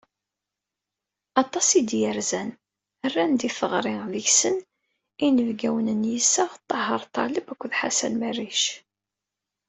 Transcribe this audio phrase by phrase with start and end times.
[1.41, 2.49] Aṭas i d-yerzan,
[3.11, 4.57] rran-d i teɣṛi, deg-sen
[5.25, 8.63] inebgawen n yiseɣ, Taheṛ Ṭaleb d Ḥsen Merric.